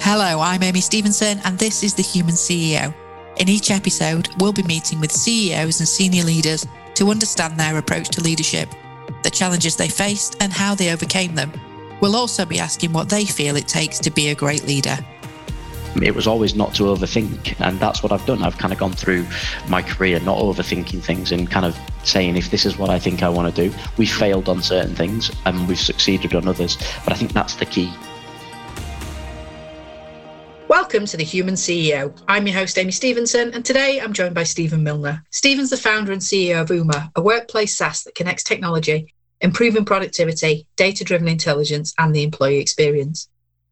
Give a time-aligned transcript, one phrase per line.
[0.00, 2.94] Hello, I'm Amy Stevenson, and this is The Human CEO.
[3.36, 8.08] In each episode, we'll be meeting with CEOs and senior leaders to understand their approach
[8.10, 8.68] to leadership,
[9.22, 11.52] the challenges they faced, and how they overcame them.
[12.00, 14.98] We'll also be asking what they feel it takes to be a great leader.
[16.00, 18.42] It was always not to overthink, and that's what I've done.
[18.42, 19.26] I've kind of gone through
[19.68, 23.22] my career not overthinking things and kind of saying, if this is what I think
[23.22, 26.76] I want to do, we've failed on certain things and we've succeeded on others.
[27.04, 27.92] But I think that's the key.
[30.92, 32.14] Welcome to The Human CEO.
[32.28, 35.24] I'm your host, Amy Stevenson, and today I'm joined by Stephen Milner.
[35.30, 40.66] Stephen's the founder and CEO of Uma, a workplace SaaS that connects technology, improving productivity,
[40.76, 43.30] data driven intelligence, and the employee experience.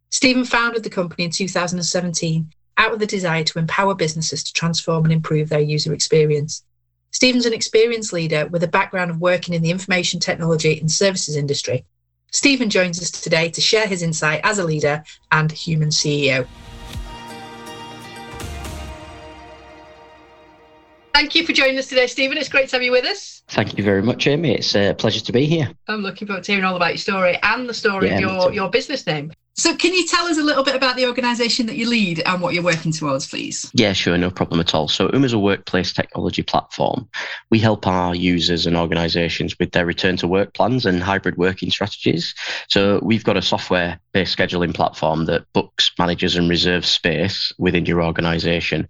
[0.08, 5.04] Stephen founded the company in 2017 out of the desire to empower businesses to transform
[5.04, 6.64] and improve their user experience.
[7.10, 11.36] Stephen's an experienced leader with a background of working in the information technology and services
[11.36, 11.84] industry.
[12.32, 16.46] Stephen joins us today to share his insight as a leader and human CEO.
[21.20, 22.38] Thank you for joining us today, Stephen.
[22.38, 23.42] It's great to have you with us.
[23.48, 24.54] Thank you very much, Amy.
[24.54, 25.70] It's a pleasure to be here.
[25.86, 28.52] I'm looking forward to hearing all about your story and the story yeah, of your,
[28.54, 29.30] your business name.
[29.54, 32.40] So, can you tell us a little bit about the organisation that you lead and
[32.40, 33.70] what you're working towards, please?
[33.74, 34.88] Yeah, sure, no problem at all.
[34.88, 37.06] So, UMA is a workplace technology platform.
[37.50, 41.70] We help our users and organisations with their return to work plans and hybrid working
[41.70, 42.34] strategies.
[42.70, 47.86] So, we've got a software based scheduling platform that books, manages, and reserves space within
[47.86, 48.88] your organisation.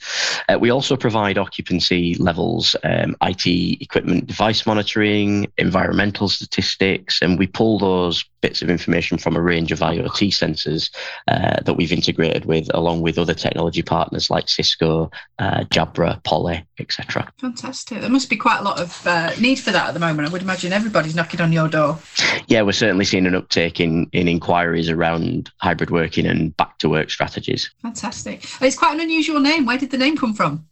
[0.49, 3.47] Uh, we also provide occupancy levels, um, IT
[3.81, 9.73] equipment device monitoring, environmental statistics, and we pull those bits of information from a range
[9.73, 10.91] of IoT sensors
[11.29, 16.65] uh, that we've integrated with, along with other technology partners like Cisco, uh, Jabra, Poly,
[16.79, 17.31] etc.
[17.39, 18.01] Fantastic.
[18.01, 20.29] There must be quite a lot of uh, need for that at the moment.
[20.29, 21.99] I would imagine everybody's knocking on your door.
[22.47, 25.10] Yeah, we're certainly seeing an uptake in, in inquiries around
[25.59, 27.71] hybrid working and back to work strategies.
[27.83, 28.45] Fantastic.
[28.61, 29.67] It's quite an unusual name.
[29.67, 30.67] Where did the name come from?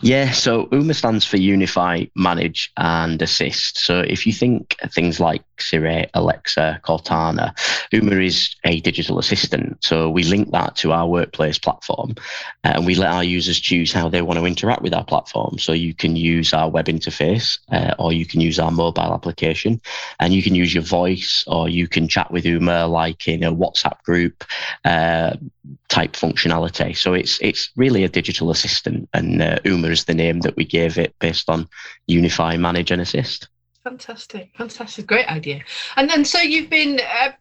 [0.00, 3.78] Yeah, so UMA stands for Unify, Manage, and Assist.
[3.78, 7.56] So if you think things like Siri, Alexa, Cortana,
[7.90, 9.82] UMA is a digital assistant.
[9.82, 12.16] So we link that to our workplace platform
[12.64, 15.58] and we let our users choose how they want to interact with our platform.
[15.58, 19.80] So you can use our web interface uh, or you can use our mobile application
[20.20, 23.54] and you can use your voice or you can chat with UMA like in a
[23.54, 24.44] WhatsApp group.
[24.84, 25.36] Uh,
[25.94, 26.96] type functionality.
[26.96, 30.64] So it's it's really a digital assistant, and uh, Uma is the name that we
[30.64, 31.68] gave it based on
[32.08, 33.48] Unify, Manage, and Assist.
[33.84, 35.62] Fantastic, fantastic, great idea.
[35.96, 37.32] And then, so you've been uh,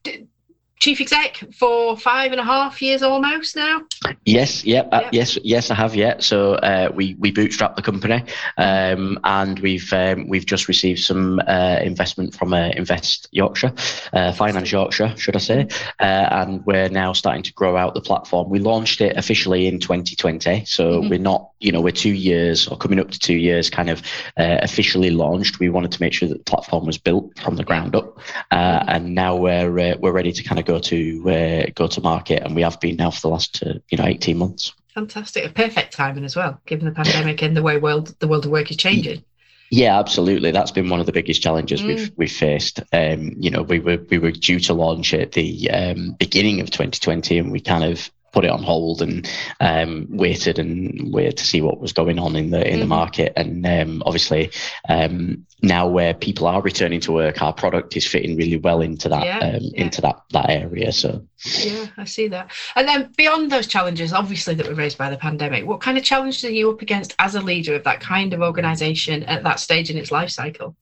[0.83, 3.81] chief exec for five and a half years almost now.
[4.25, 5.95] Yes, yep, uh, yes, yes, I have.
[5.95, 8.21] Yeah, so uh, we we bootstrapped the company,
[8.57, 13.71] um, and we've um, we've just received some uh, investment from uh, Invest Yorkshire,
[14.11, 15.67] uh, Finance Yorkshire, should I say?
[16.01, 18.49] Uh, and we're now starting to grow out the platform.
[18.49, 21.09] We launched it officially in 2020, so mm-hmm.
[21.09, 24.01] we're not, you know, we're two years or coming up to two years, kind of
[24.37, 25.59] officially launched.
[25.59, 28.17] We wanted to make sure that the platform was built from the ground up,
[28.51, 28.89] mm-hmm.
[28.89, 32.55] and now we're we're ready to kind of go to uh, go to market, and
[32.55, 34.73] we have been now for the last uh, you know eighteen months.
[34.93, 38.45] Fantastic, a perfect timing as well, given the pandemic and the way world the world
[38.45, 39.23] of work is changing.
[39.71, 40.51] Yeah, absolutely.
[40.51, 41.87] That's been one of the biggest challenges mm.
[41.87, 42.81] we've we've faced.
[42.93, 46.69] Um, you know, we were we were due to launch at the um, beginning of
[46.69, 49.29] 2020, and we kind of put it on hold and
[49.59, 52.79] um, waited and waited to see what was going on in the in mm-hmm.
[52.81, 53.33] the market.
[53.37, 54.51] And um, obviously,
[54.89, 59.07] um, now where people are returning to work, our product is fitting really well into
[59.09, 59.83] that yeah, um, yeah.
[59.83, 60.91] into that that area.
[60.91, 62.51] So yeah, I see that.
[62.75, 66.03] And then beyond those challenges, obviously that were raised by the pandemic, what kind of
[66.03, 69.59] challenges are you up against as a leader of that kind of organisation at that
[69.59, 70.75] stage in its life cycle?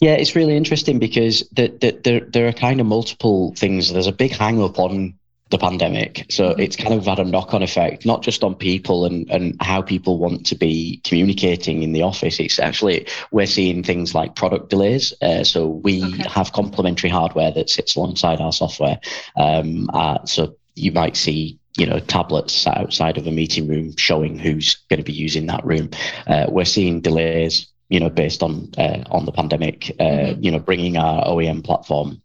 [0.00, 3.92] Yeah, it's really interesting because the, the, there, there are kind of multiple things.
[3.92, 5.18] There's a big hang up on
[5.50, 6.26] the pandemic.
[6.30, 6.60] So mm-hmm.
[6.60, 9.82] it's kind of had a knock on effect, not just on people and, and how
[9.82, 12.38] people want to be communicating in the office.
[12.40, 15.12] It's actually, we're seeing things like product delays.
[15.20, 16.28] Uh, so we okay.
[16.28, 19.00] have complementary hardware that sits alongside our software.
[19.36, 24.38] Um, uh, so you might see you know tablets outside of a meeting room showing
[24.38, 25.88] who's going to be using that room
[26.26, 30.42] uh, we're seeing delays you know based on uh, on the pandemic uh, mm-hmm.
[30.42, 32.20] you know bringing our OEM platform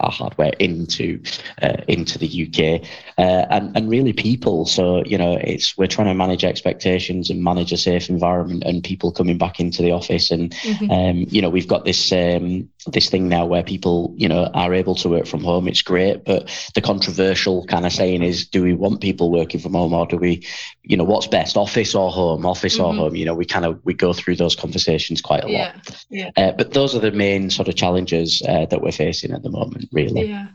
[0.00, 1.22] our hardware into
[1.62, 2.88] uh, into the UK
[3.18, 4.66] uh, and and really people.
[4.66, 8.82] So you know, it's we're trying to manage expectations and manage a safe environment and
[8.82, 10.30] people coming back into the office.
[10.30, 10.90] And mm-hmm.
[10.90, 14.74] um, you know, we've got this um, this thing now where people you know are
[14.74, 15.68] able to work from home.
[15.68, 19.74] It's great, but the controversial kind of saying is, do we want people working from
[19.74, 20.46] home or do we,
[20.82, 22.86] you know, what's best, office or home, office mm-hmm.
[22.86, 23.14] or home?
[23.14, 25.72] You know, we kind of we go through those conversations quite a yeah.
[25.74, 26.06] lot.
[26.10, 26.30] Yeah.
[26.36, 29.50] Uh, but those are the main sort of challenges uh, that we're facing at the
[29.50, 30.28] moment, really.
[30.28, 30.48] Yeah,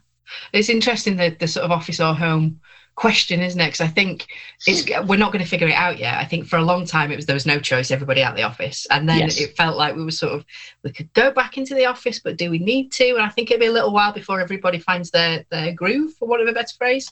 [0.51, 2.59] it's interesting that the sort of office or home
[2.95, 3.65] question, isn't it?
[3.65, 4.27] Because I think
[4.67, 6.15] it's we're not going to figure it out yet.
[6.15, 8.43] I think for a long time it was there was no choice, everybody at the
[8.43, 9.39] office, and then yes.
[9.39, 10.45] it felt like we were sort of
[10.83, 13.09] we could go back into the office, but do we need to?
[13.15, 16.27] And I think it'll be a little while before everybody finds their their groove, for
[16.27, 17.11] want of a better phrase.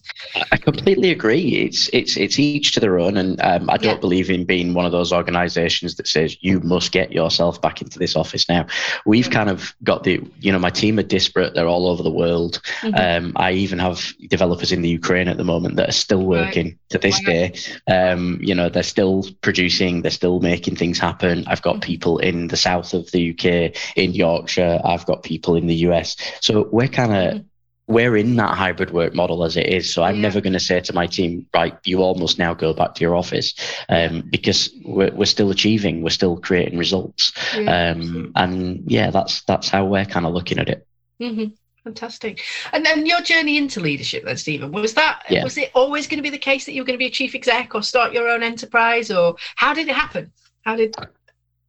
[0.51, 1.57] I completely agree.
[1.57, 4.00] It's it's it's each to their own, and um, I don't yeah.
[4.00, 7.98] believe in being one of those organisations that says you must get yourself back into
[7.98, 8.66] this office now.
[9.06, 9.31] We've yeah.
[9.31, 12.62] kind of got the you know my team are disparate; they're all over the world.
[12.81, 13.25] Mm-hmm.
[13.25, 16.65] Um, I even have developers in the Ukraine at the moment that are still working
[16.65, 16.77] right.
[16.89, 17.53] to this day.
[17.88, 21.45] Um, you know, they're still producing, they're still making things happen.
[21.47, 21.81] I've got mm-hmm.
[21.81, 24.81] people in the south of the UK, in Yorkshire.
[24.83, 26.15] I've got people in the US.
[26.41, 27.47] So we're kind of mm-hmm
[27.91, 29.94] we're in that hybrid work model as it is.
[29.94, 30.21] So I'm yeah.
[30.21, 33.01] never going to say to my team, right, you all must now go back to
[33.01, 33.53] your office
[33.89, 37.33] um, because we're, we're still achieving, we're still creating results.
[37.56, 37.91] Yeah.
[37.91, 40.88] Um, and yeah, that's that's how we're kind of looking at it.
[41.21, 41.53] Mm-hmm.
[41.83, 42.42] Fantastic.
[42.74, 45.44] And then your journey into leadership, then, Stephen, was that yeah.
[45.44, 47.12] was it always going to be the case that you were going to be a
[47.12, 50.31] chief exec or start your own enterprise, or how did it happen?
[50.63, 50.95] How did?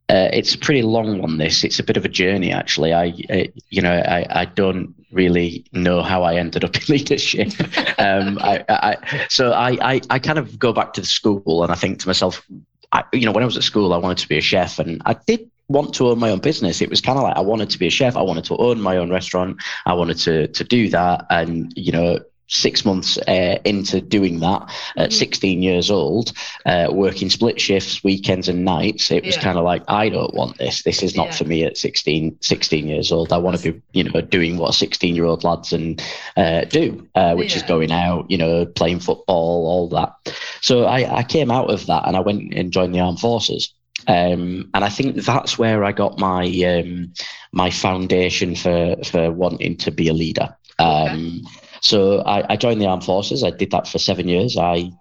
[0.09, 1.37] Uh, it's a pretty long one.
[1.37, 2.93] This it's a bit of a journey, actually.
[2.93, 7.51] I, I you know, I, I don't really know how I ended up in leadership.
[7.97, 11.71] um, I, I, so I, I, I kind of go back to the school and
[11.71, 12.45] I think to myself,
[12.91, 15.01] I, you know, when I was at school, I wanted to be a chef, and
[15.05, 16.81] I did want to own my own business.
[16.81, 18.15] It was kind of like I wanted to be a chef.
[18.15, 19.57] I wanted to own my own restaurant.
[19.85, 22.19] I wanted to to do that, and you know,
[22.53, 24.61] six months uh, into doing that
[24.97, 25.17] at mm-hmm.
[25.17, 26.33] 16 years old,
[26.65, 29.41] uh, working split shifts, weekends and nights, it was yeah.
[29.41, 30.83] kind of like, I don't want this.
[30.83, 31.35] This is not yeah.
[31.35, 33.33] for me at 16, 16 years old.
[33.33, 36.01] I want to be, you know, doing what 16 year old lads and
[36.37, 37.57] uh, do, uh, which yeah.
[37.57, 40.13] is going out, you know, playing football, all that.
[40.61, 43.73] So I, I came out of that and I went and joined the armed forces.
[44.07, 47.13] Um, and I think that's where I got my um,
[47.51, 50.55] my foundation for for wanting to be a leader.
[50.79, 51.59] Um, okay.
[51.81, 53.43] So I, I, joined the armed forces.
[53.43, 54.57] I did that for seven years.
[54.57, 54.91] I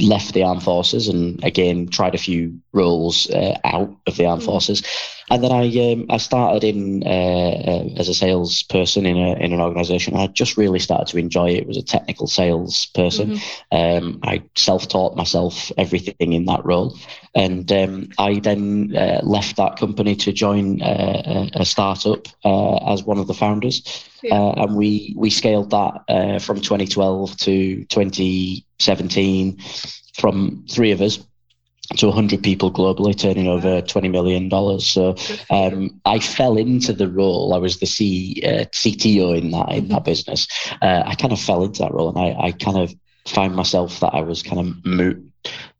[0.00, 4.42] left the armed forces and again tried a few roles uh, out of the armed
[4.42, 4.46] mm.
[4.46, 4.82] forces
[5.30, 9.52] and then I um, I started in uh, uh, as a salesperson in a in
[9.52, 10.16] an organisation.
[10.16, 11.58] I just really started to enjoy it.
[11.58, 13.32] it was a technical salesperson.
[13.32, 14.06] Mm-hmm.
[14.06, 16.98] Um, I self taught myself everything in that role,
[17.34, 23.02] and um, I then uh, left that company to join uh, a, startup uh, as
[23.02, 24.34] one of the founders, yeah.
[24.34, 29.58] Uh, and we we scaled that from 2012 to 2017
[30.14, 31.18] from three of us
[31.96, 34.86] to 100 people globally, turning over 20 million dollars.
[34.86, 35.16] So
[35.50, 37.54] um, I fell into the role.
[37.54, 40.04] I was the C, uh, CTO in that in that mm-hmm.
[40.04, 40.48] business.
[40.80, 42.94] Uh, I kind of fell into that role, and I, I kind of
[43.26, 45.22] find myself that I was kind of mo-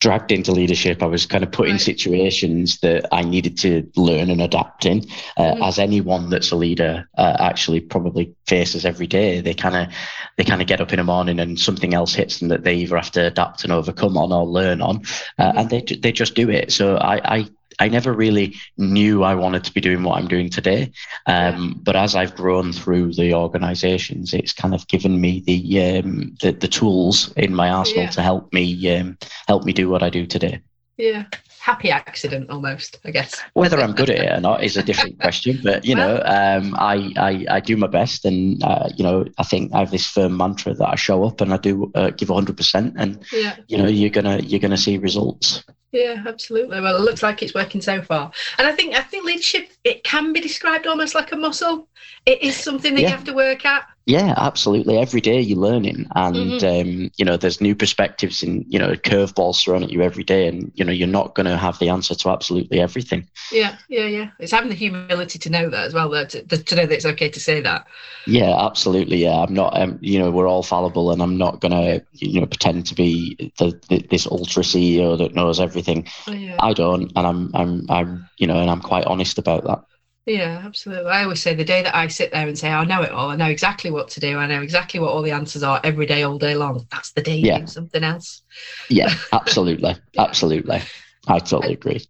[0.05, 1.03] dragged into leadership.
[1.03, 1.73] I was kind of put right.
[1.73, 4.99] in situations that I needed to learn and adapt in,
[5.39, 5.63] uh, mm-hmm.
[5.63, 9.41] as anyone that's a leader uh, actually probably faces every day.
[9.41, 9.95] They kind of
[10.37, 12.75] they kind of get up in the morning and something else hits them that they
[12.75, 14.97] either have to adapt and overcome on or learn on,
[15.39, 15.59] uh, mm-hmm.
[15.59, 16.71] and they they just do it.
[16.71, 17.49] So I, I
[17.79, 20.93] I never really knew I wanted to be doing what I'm doing today.
[21.27, 26.37] Um, but as I've grown through the organisations, it's kind of given me the um,
[26.41, 28.11] the, the, tools in my arsenal yeah.
[28.11, 29.19] to help me um,
[29.49, 30.61] help me do what I do today.
[30.97, 31.25] Yeah,
[31.65, 33.43] happy accident almost, I guess.
[33.55, 35.61] Whether I'm good at it or not is a different question.
[35.63, 39.25] But you well, know, um, I, I I do my best, and uh, you know,
[39.39, 42.11] I think I have this firm mantra that I show up and I do uh,
[42.11, 43.57] give 100, percent and yeah.
[43.67, 45.65] you know, you're gonna you're gonna see results.
[45.95, 46.81] Yeah, absolutely.
[46.81, 50.03] Well, it looks like it's working so far, and I think I think leadership it
[50.03, 51.87] can be described almost like a muscle.
[52.27, 53.09] It is something that yeah.
[53.09, 53.87] you have to work at.
[54.07, 54.99] Yeah, absolutely.
[54.99, 56.89] Every day you're learning, and mm-hmm.
[56.89, 60.47] um, you know there's new perspectives and you know curveballs thrown at you every day,
[60.47, 63.27] and you know you're not going to have the answer to absolutely everything.
[63.51, 64.31] Yeah, yeah, yeah.
[64.39, 67.07] It's having the humility to know that as well, though, to, to know that it's
[67.07, 67.87] okay to say that.
[68.27, 69.23] Yeah, absolutely.
[69.23, 69.79] Yeah, I'm not.
[69.79, 72.95] Um, you know, we're all fallible, and I'm not going to you know pretend to
[72.95, 76.07] be the, the, this ultra CEO that knows everything.
[76.27, 76.57] Oh, yeah.
[76.61, 79.83] I don't, and I'm I'm I'm you know, and I'm quite honest about that.
[80.27, 81.11] Yeah, absolutely.
[81.11, 83.29] I always say the day that I sit there and say, I know it all,
[83.31, 86.07] I know exactly what to do, I know exactly what all the answers are every
[86.07, 87.57] day, all day long, that's the day yeah.
[87.57, 88.43] you do something else.
[88.89, 89.97] Yeah, absolutely.
[90.17, 90.81] absolutely.
[91.29, 92.07] I totally agree.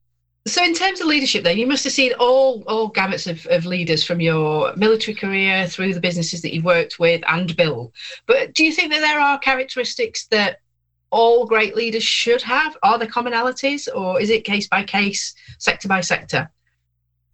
[0.47, 3.65] So, in terms of leadership, then you must have seen all all gamuts of, of
[3.65, 7.93] leaders from your military career through the businesses that you've worked with and Bill.
[8.27, 10.59] But do you think that there are characteristics that
[11.11, 12.77] all great leaders should have?
[12.83, 16.51] Are there commonalities, or is it case by case, sector by sector?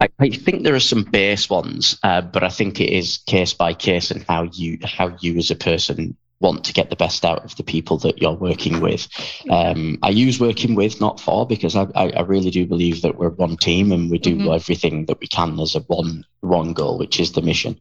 [0.01, 3.53] I, I think there are some base ones, uh, but I think it is case
[3.53, 7.23] by case and how you how you as a person want to get the best
[7.23, 9.07] out of the people that you're working with.
[9.49, 13.29] Um, I use working with, not for, because I, I, really do believe that we're
[13.29, 14.51] one team and we do mm-hmm.
[14.51, 17.79] everything that we can as a one one goal, which is the mission.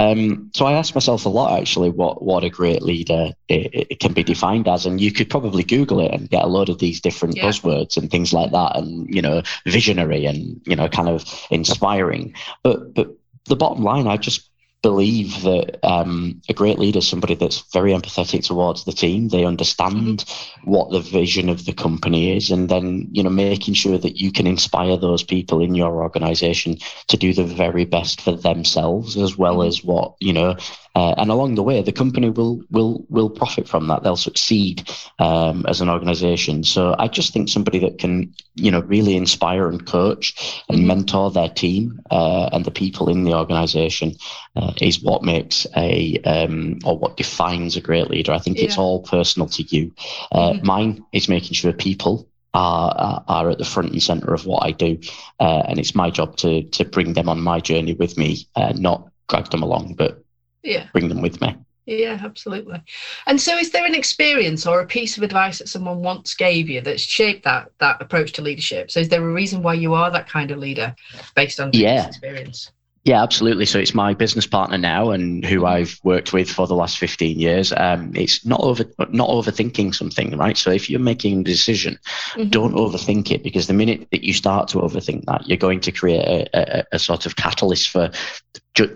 [0.00, 4.00] Um, so I asked myself a lot actually what what a great leader it, it,
[4.00, 6.78] can be defined as, and you could probably Google it and get a lot of
[6.78, 7.44] these different yeah.
[7.44, 12.32] buzzwords and things like that, and you know, visionary and you know, kind of inspiring.
[12.62, 13.14] But but
[13.44, 14.49] the bottom line, I just
[14.82, 19.28] believe that um, a great leader is somebody that's very empathetic towards the team.
[19.28, 20.70] They understand mm-hmm.
[20.70, 24.32] what the vision of the company is, and then you know making sure that you
[24.32, 29.36] can inspire those people in your organisation to do the very best for themselves as
[29.36, 29.68] well mm-hmm.
[29.68, 30.56] as what you know
[30.96, 34.02] uh, and along the way, the company will will will profit from that.
[34.02, 36.64] They'll succeed um, as an organisation.
[36.64, 40.88] So I just think somebody that can, you know, really inspire and coach and mm-hmm.
[40.88, 44.16] mentor their team uh, and the people in the organisation
[44.56, 48.32] uh, is what makes a um, or what defines a great leader.
[48.32, 48.64] I think yeah.
[48.64, 49.92] it's all personal to you.
[50.32, 50.66] Uh, mm-hmm.
[50.66, 54.72] Mine is making sure people are, are at the front and center of what I
[54.72, 54.98] do,
[55.38, 58.72] uh, and it's my job to to bring them on my journey with me, uh,
[58.76, 60.24] not drag them along, but
[60.62, 62.80] yeah bring them with me yeah absolutely
[63.26, 66.68] and so is there an experience or a piece of advice that someone once gave
[66.68, 69.94] you that's shaped that that approach to leadership so is there a reason why you
[69.94, 70.94] are that kind of leader
[71.34, 72.70] based on yeah experience
[73.04, 73.64] yeah, absolutely.
[73.64, 77.38] So it's my business partner now, and who I've worked with for the last fifteen
[77.38, 77.72] years.
[77.74, 80.56] Um, it's not over, not overthinking something, right?
[80.56, 81.98] So if you're making a decision,
[82.32, 82.50] mm-hmm.
[82.50, 85.92] don't overthink it because the minute that you start to overthink that, you're going to
[85.92, 88.10] create a, a, a sort of catalyst for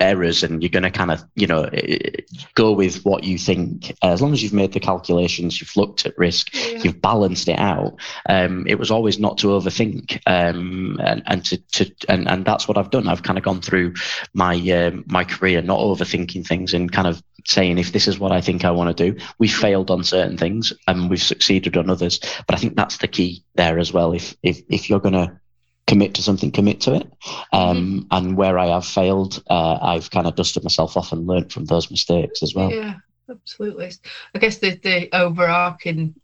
[0.00, 1.68] errors and you're going to kind of you know
[2.54, 3.94] go with what you think.
[4.02, 6.78] As long as you've made the calculations you've looked at risk yeah.
[6.82, 7.96] you've balanced it out
[8.28, 12.68] um, it was always not to overthink um, and, and to, to and, and that's
[12.68, 13.08] what i've done.
[13.08, 13.94] I've kind of gone through
[14.32, 18.32] my um, my career not overthinking things and kind of saying if this is what
[18.32, 21.90] i think i want to do we've failed on certain things and we've succeeded on
[21.90, 22.18] others.
[22.46, 24.12] But i think that's the key there as well.
[24.12, 25.38] If if, if you're going to
[25.86, 27.12] commit to something, commit to it.
[27.52, 28.06] Um, mm-hmm.
[28.10, 31.66] And where I have failed, uh, I've kind of dusted myself off and learned from
[31.66, 32.70] those mistakes as well.
[32.70, 32.94] Yeah,
[33.30, 33.92] absolutely.
[34.34, 36.14] I guess the, the overarching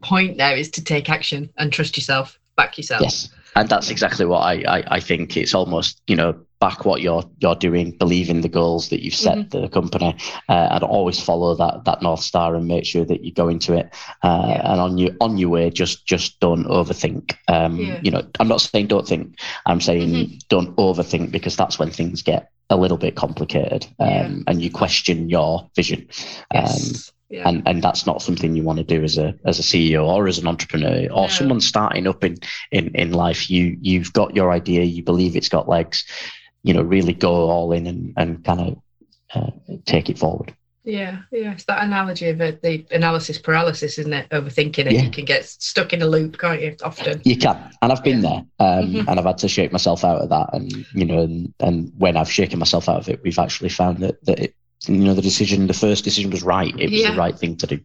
[0.00, 3.02] point there is to take action and trust yourself, back yourself.
[3.02, 3.28] Yes.
[3.54, 5.36] And that's exactly what I, I, I think.
[5.36, 9.16] It's almost, you know, back what you're you're doing, believe in the goals that you've
[9.16, 9.62] set mm-hmm.
[9.62, 10.14] the company,
[10.48, 13.74] uh, and always follow that that north star and make sure that you go into
[13.74, 13.92] it.
[14.22, 14.72] Uh, yeah.
[14.72, 17.36] And on your on your way, just just don't overthink.
[17.48, 18.00] Um, yeah.
[18.00, 19.40] You know, I'm not saying don't think.
[19.66, 20.36] I'm saying mm-hmm.
[20.48, 24.42] don't overthink because that's when things get a little bit complicated, um, yeah.
[24.46, 26.06] and you question your vision.
[26.54, 27.08] Yes.
[27.08, 27.48] Um, yeah.
[27.48, 30.28] And and that's not something you want to do as a as a CEO or
[30.28, 31.28] as an entrepreneur or no.
[31.28, 32.36] someone starting up in,
[32.70, 33.50] in in life.
[33.50, 36.04] You you've got your idea, you believe it's got legs
[36.62, 38.82] you know, really go all in and, and kind of
[39.34, 39.50] uh,
[39.84, 40.54] take it forward.
[40.84, 44.28] Yeah, yeah, it's that analogy of it, the analysis paralysis, isn't it?
[44.30, 45.02] Overthinking it, yeah.
[45.02, 46.74] you can get stuck in a loop, can't you?
[46.82, 48.40] Often you can, and I've been yeah.
[48.58, 49.08] there, um, mm-hmm.
[49.08, 50.50] and I've had to shake myself out of that.
[50.52, 53.98] And you know, and, and when I've shaken myself out of it, we've actually found
[53.98, 54.56] that that it,
[54.88, 56.74] you know, the decision, the first decision was right.
[56.76, 57.12] It was yeah.
[57.12, 57.80] the right thing to do.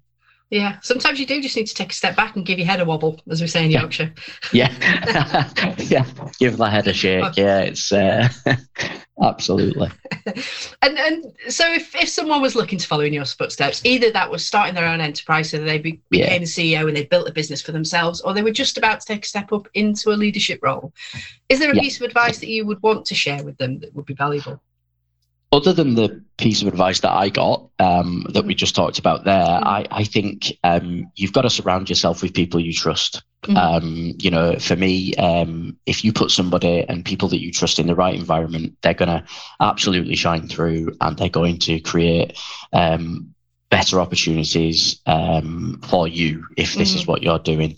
[0.49, 2.79] Yeah, sometimes you do just need to take a step back and give your head
[2.79, 4.13] a wobble, as we say in Yorkshire.
[4.53, 4.71] Yeah,
[5.77, 6.05] yeah,
[6.39, 7.17] give the head a shake.
[7.37, 8.29] Yeah, it's uh,
[9.21, 9.89] absolutely.
[10.81, 14.31] and and so if, if someone was looking to follow in your footsteps, either that
[14.31, 16.47] was starting their own enterprise, so they be, became yeah.
[16.47, 19.05] a CEO and they built a business for themselves, or they were just about to
[19.05, 20.93] take a step up into a leadership role.
[21.49, 21.81] Is there a yeah.
[21.81, 24.61] piece of advice that you would want to share with them that would be valuable?
[25.51, 29.23] Other than the piece of advice that I got um, that we just talked about
[29.23, 29.67] there, mm-hmm.
[29.67, 33.23] I, I think um, you've got to surround yourself with people you trust.
[33.43, 33.57] Mm-hmm.
[33.57, 37.79] Um, you know, for me, um, if you put somebody and people that you trust
[37.79, 39.23] in the right environment, they're going to
[39.61, 42.37] absolutely shine through and they're going to create
[42.73, 43.33] um,
[43.69, 46.99] better opportunities um, for you if this mm-hmm.
[46.99, 47.77] is what you're doing.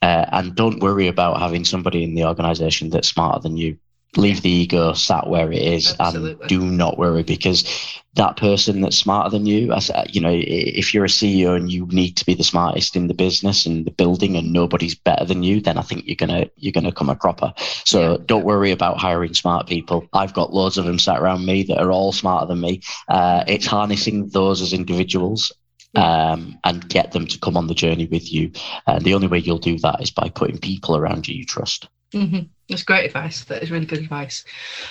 [0.00, 3.76] Uh, and don't worry about having somebody in the organization that's smarter than you
[4.16, 6.42] leave the ego sat where it is Absolutely.
[6.42, 7.64] and do not worry because
[8.14, 11.86] that person that's smarter than you as you know if you're a ceo and you
[11.86, 15.44] need to be the smartest in the business and the building and nobody's better than
[15.44, 17.52] you then i think you're gonna you're gonna come a cropper
[17.84, 18.18] so yeah.
[18.26, 21.78] don't worry about hiring smart people i've got loads of them sat around me that
[21.78, 25.52] are all smarter than me uh, it's harnessing those as individuals
[25.94, 28.52] um, and get them to come on the journey with you.
[28.86, 31.88] And the only way you'll do that is by putting people around you you trust.
[32.12, 32.46] Mm-hmm.
[32.70, 33.44] That's great advice.
[33.44, 34.44] That is really good advice.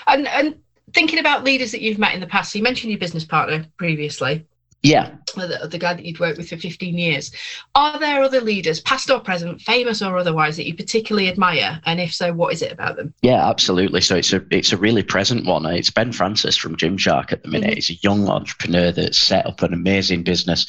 [0.07, 0.55] And and
[0.93, 3.65] thinking about leaders that you've met in the past, so you mentioned your business partner
[3.77, 4.45] previously.
[4.81, 5.15] Yeah.
[5.35, 7.31] The, the, guy that you'd worked with for 15 years.
[7.75, 11.81] Are there other leaders, past or present, famous or otherwise, that you particularly admire?
[11.85, 13.13] And if so, what is it about them?
[13.21, 13.99] Yeah, absolutely.
[13.99, 15.65] So it's a it's a really present one.
[15.65, 17.71] It's Ben Francis from Gymshark at the minute.
[17.71, 17.75] Mm-hmm.
[17.75, 20.65] He's a young entrepreneur that's set up an amazing business.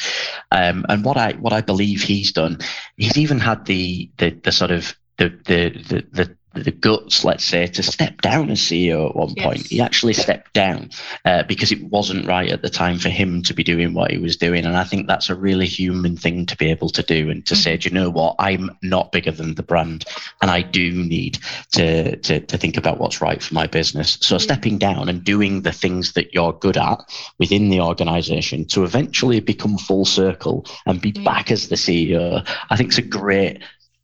[0.50, 2.59] Um, and what I what I believe he's done,
[2.97, 6.37] he's even had the the the sort of the, the the the
[6.80, 9.66] guts, let's say, to step down as CEO at one point.
[9.66, 10.90] He actually stepped down
[11.25, 14.19] uh, because it wasn't right at the time for him to be doing what he
[14.19, 14.64] was doing.
[14.64, 17.54] And I think that's a really human thing to be able to do and to
[17.54, 17.62] mm-hmm.
[17.62, 18.37] say, do you know what?
[18.38, 20.04] I'm not bigger than the brand,
[20.42, 21.38] and I do need
[21.73, 24.19] to to, to think about what's right for my business.
[24.21, 24.42] So mm-hmm.
[24.42, 27.00] stepping down and doing the things that you're good at
[27.38, 31.25] within the organization to eventually become full circle and be mm-hmm.
[31.25, 33.62] back as the CEO, I think it's a great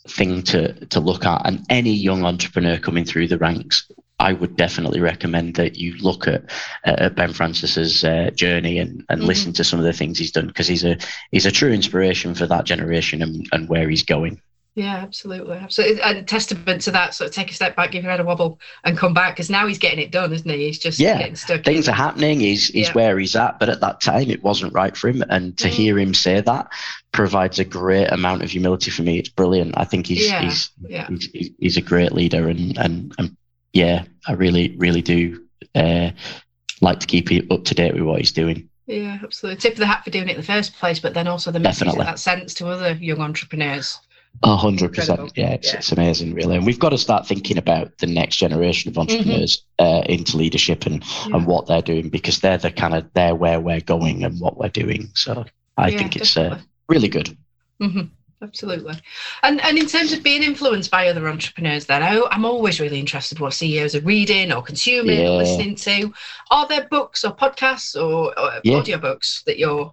[0.08, 1.42] thing to to look at.
[1.44, 6.26] And any young entrepreneur coming through the ranks, I would definitely recommend that you look
[6.26, 6.44] at,
[6.84, 9.28] uh, Ben Francis's uh, journey and, and mm-hmm.
[9.28, 10.96] listen to some of the things he's done because he's a
[11.30, 14.40] he's a true inspiration for that generation and, and where he's going.
[14.76, 15.56] Yeah, absolutely.
[15.56, 16.02] Absolutely.
[16.02, 18.60] A testament to that, sort of take a step back, give your head a wobble
[18.84, 20.66] and come back because now he's getting it done, isn't he?
[20.66, 21.64] He's just yeah, getting stuck.
[21.64, 21.94] Things in.
[21.94, 22.40] are happening.
[22.40, 22.92] He's, he's yeah.
[22.92, 23.58] where he's at.
[23.58, 25.24] But at that time, it wasn't right for him.
[25.30, 25.70] And to mm.
[25.70, 26.70] hear him say that
[27.12, 29.18] provides a great amount of humility for me.
[29.18, 29.78] It's brilliant.
[29.78, 30.42] I think he's, yeah.
[30.42, 31.08] He's, yeah.
[31.08, 32.46] he's, he's, a great leader.
[32.46, 33.34] And, and, and
[33.72, 35.42] yeah, I really, really do
[35.74, 36.10] uh,
[36.82, 38.68] like to keep up to date with what he's doing.
[38.86, 39.58] Yeah, absolutely.
[39.58, 41.60] Tip of the hat for doing it in the first place, but then also the
[41.60, 42.04] message Definitely.
[42.04, 43.98] that, that sends to other young entrepreneurs.
[44.42, 45.32] A hundred percent.
[45.36, 45.78] Yeah, it's, yeah.
[45.78, 46.56] it's amazing, really.
[46.56, 49.12] And we've got to start thinking about the next generation of mm-hmm.
[49.12, 49.96] entrepreneurs mm-hmm.
[49.96, 51.36] uh, into leadership and, yeah.
[51.36, 54.58] and what they're doing because they're the kind of they're where we're going and what
[54.58, 55.08] we're doing.
[55.14, 55.44] So
[55.76, 57.36] I yeah, think it's uh, really good.
[57.80, 58.06] Mm-hmm.
[58.42, 58.94] Absolutely.
[59.42, 63.00] And and in terms of being influenced by other entrepreneurs, then I, am always really
[63.00, 66.12] interested what CEOs are reading or consuming or listening to.
[66.50, 69.92] Are there books or podcasts or, or audiobooks that you're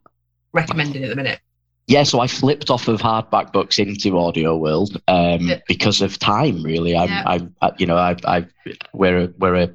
[0.51, 1.39] recommending at the minute?
[1.87, 6.63] Yeah, so I flipped off of hardback books into audio world um, because of time.
[6.63, 7.23] Really, I'm, yeah.
[7.25, 8.45] I, I, you know, I, I,
[8.93, 9.69] we're a, we're a,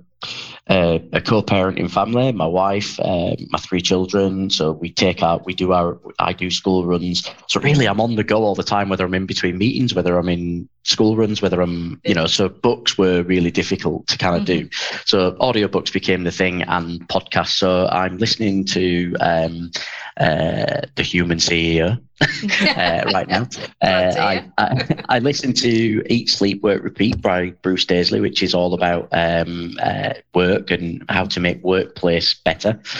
[0.71, 2.33] a, a co-parenting family.
[2.33, 4.51] My wife, uh, my three children.
[4.51, 7.31] So we take out, we do our, I do school runs.
[7.47, 10.17] So really, I'm on the go all the time, whether I'm in between meetings, whether
[10.19, 14.37] I'm in school runs, whether I'm, you know, so books were really difficult to kind
[14.37, 14.67] of mm-hmm.
[14.67, 14.71] do.
[15.05, 17.59] So audiobooks became the thing, and podcasts.
[17.59, 19.15] So I'm listening to.
[19.21, 19.71] Um,
[20.19, 23.47] uh, the human CEO uh, right now.
[23.81, 28.53] Uh, I, I, I, listen to Eat, Sleep, Work, Repeat by Bruce Daisley, which is
[28.53, 32.81] all about um, uh, work and how to make workplace better.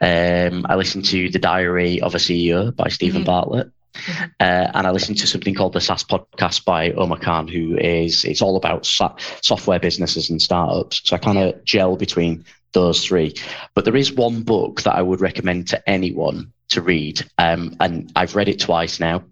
[0.00, 3.26] Um, I listen to The Diary of a CEO by Steven mm-hmm.
[3.26, 3.70] Bartlett.
[3.94, 4.24] Mm-hmm.
[4.40, 8.24] Uh, and I listened to something called the SaaS podcast by Omer Khan, who is
[8.24, 11.02] it's all about sa- software businesses and startups.
[11.04, 13.34] So I kind of gel between those three.
[13.74, 18.10] But there is one book that I would recommend to anyone to read, um, and
[18.16, 19.24] I've read it twice now.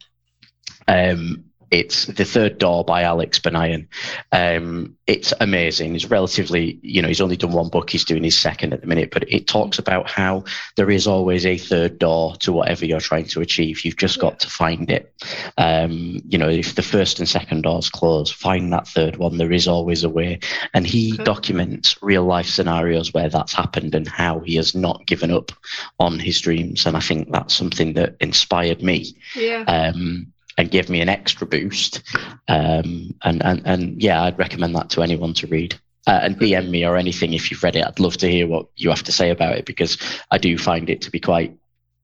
[0.87, 3.87] Um, it's The Third Door by Alex Banayan.
[4.33, 5.94] Um, it's amazing.
[5.94, 7.90] It's relatively, you know, he's only done one book.
[7.90, 10.44] He's doing his second at the minute, but it talks about how
[10.76, 13.85] there is always a third door to whatever you're trying to achieve.
[13.85, 15.12] You've just got to find it.
[15.59, 19.38] Um, you know, if the first and second doors close, find that third one.
[19.38, 20.40] There is always a way.
[20.74, 25.30] And he documents real life scenarios where that's happened and how he has not given
[25.30, 25.52] up
[25.98, 26.87] on his dreams.
[26.87, 29.16] And I think that's something that inspired me.
[29.35, 29.64] Yeah.
[29.66, 32.03] Um, and give me an extra boost.
[32.46, 35.75] Um, and, and, and yeah, I'd recommend that to anyone to read.
[36.07, 37.87] Uh, and DM me or anything if you've read it.
[37.87, 39.96] I'd love to hear what you have to say about it because
[40.31, 41.57] I do find it to be quite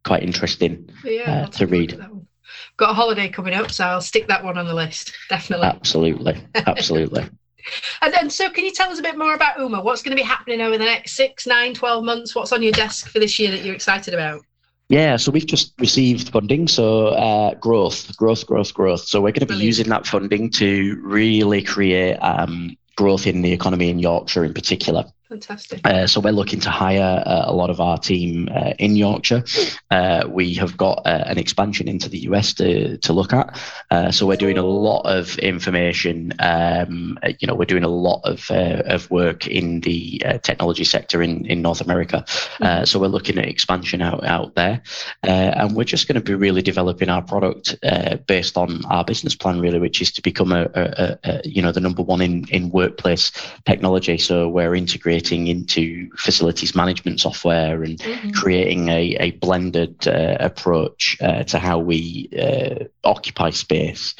[0.04, 1.98] quite interesting yeah, uh, to read.
[2.76, 5.12] Got a holiday coming up, so I'll stick that one on the list.
[5.28, 5.66] Definitely.
[5.66, 7.24] Absolutely, absolutely.
[8.02, 9.82] and then, so can you tell us a bit more about Uma?
[9.82, 12.34] What's going to be happening over the next six, nine, 12 months?
[12.34, 14.42] What's on your desk for this year that you're excited about?
[14.88, 16.68] Yeah, so we've just received funding.
[16.68, 19.00] So uh, growth, growth, growth, growth.
[19.00, 23.52] So we're going to be using that funding to really create um, growth in the
[23.52, 25.04] economy in Yorkshire in particular.
[25.28, 25.80] Fantastic.
[25.84, 29.42] Uh, so we're looking to hire uh, a lot of our team uh, in Yorkshire.
[29.90, 33.60] Uh, we have got uh, an expansion into the US to, to look at.
[33.90, 36.32] Uh, so we're doing a lot of information.
[36.38, 41.44] Um, you know, we're doing a lot of of work in the technology sector in,
[41.46, 42.24] in North America.
[42.26, 42.84] Mm-hmm.
[42.84, 44.80] so we're looking at expansion out out there,
[45.22, 47.74] and we're just going to be really developing our product
[48.26, 51.72] based on our business plan, really, which is to become a, a, a you know
[51.72, 53.32] the number one in in workplace
[53.64, 54.18] technology.
[54.18, 55.15] So we're integrating
[55.46, 58.30] into facilities management software and mm-hmm.
[58.30, 64.14] creating a, a blended uh, approach uh, to how we uh, occupy space.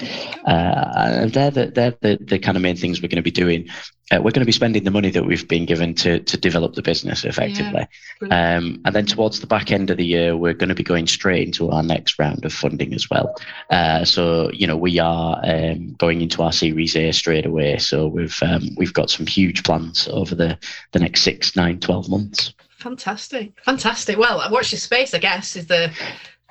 [0.46, 3.30] Uh, and they're, the, they're the, the kind of main things we're going to be
[3.30, 3.68] doing.
[4.12, 6.74] Uh, we're going to be spending the money that we've been given to to develop
[6.74, 7.88] the business effectively.
[8.22, 10.84] Yeah, um, and then towards the back end of the year, we're going to be
[10.84, 13.34] going straight into our next round of funding as well.
[13.68, 17.78] Uh, so you know we are um, going into our Series A straight away.
[17.78, 20.56] So we've um, we've got some huge plans over the
[20.92, 22.54] the next six, nine, 12 months.
[22.78, 24.18] Fantastic, fantastic.
[24.18, 25.14] Well, watch your space.
[25.14, 25.90] I guess is the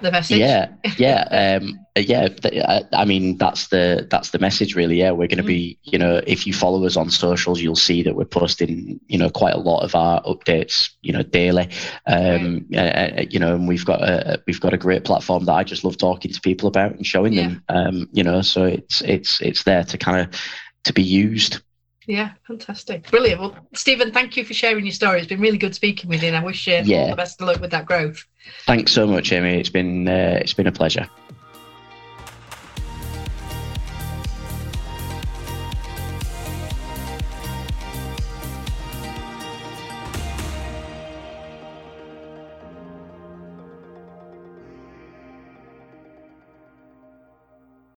[0.02, 0.38] the message.
[0.38, 2.28] Yeah, yeah, um, yeah.
[2.44, 4.98] I, I, mean, that's the that's the message, really.
[4.98, 5.48] Yeah, we're going to mm.
[5.48, 9.18] be, you know, if you follow us on socials, you'll see that we're posting, you
[9.18, 11.70] know, quite a lot of our updates, you know, daily.
[12.08, 13.20] Um, right.
[13.20, 15.84] uh, you know, and we've got a we've got a great platform that I just
[15.84, 17.48] love talking to people about and showing yeah.
[17.48, 17.64] them.
[17.70, 20.42] Um, you know, so it's it's it's there to kind of
[20.84, 21.62] to be used.
[22.08, 23.10] Yeah, fantastic.
[23.10, 23.42] Brilliant.
[23.42, 25.20] Well, Stephen, thank you for sharing your story.
[25.20, 26.98] It's been really good speaking with you, and I wish you yeah.
[26.98, 28.26] all the best of luck with that growth.
[28.66, 29.60] Thanks so much, Amy.
[29.60, 31.10] It's been uh, it's been a pleasure.